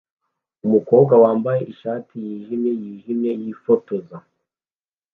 Umukobwa 0.65 1.13
wambaye 1.23 1.61
ishati 1.73 2.13
yijimye 2.25 2.71
yijimye 2.81 3.31
yifotoza 3.41 4.17